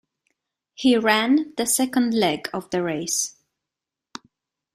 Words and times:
He 0.73 0.97
ran 0.97 1.53
the 1.57 1.67
second 1.67 2.15
leg 2.15 2.49
of 2.55 2.67
the 2.71 2.81
race. 2.81 3.35